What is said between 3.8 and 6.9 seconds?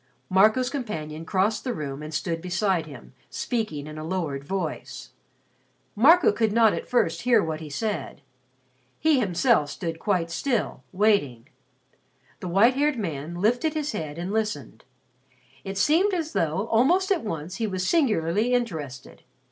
in a lowered voice. Marco could not at